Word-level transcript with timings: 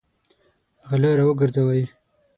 غله 0.89 1.11
راوګرځوئ! 1.19 1.81